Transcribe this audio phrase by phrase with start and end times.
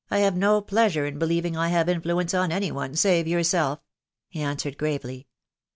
[0.07, 3.77] "1 have no pleasure in believing 1 have influence on any one, save yourself,"
[4.29, 5.27] he answered gravely.